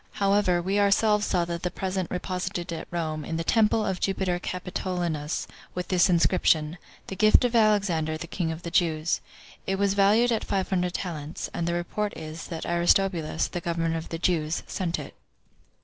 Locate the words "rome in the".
2.89-3.43